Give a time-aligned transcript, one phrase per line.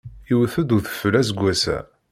[0.31, 1.77] Iwet-d udfel aseggas-a.